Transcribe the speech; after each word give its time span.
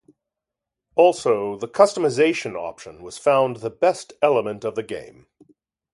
Also 0.95 1.57
the 1.59 1.67
customization 1.67 2.55
option 2.55 3.03
was 3.03 3.19
found 3.19 3.57
the 3.57 3.69
best 3.69 4.13
element 4.19 4.63
of 4.65 4.73
the 4.73 4.81
game. 4.81 5.27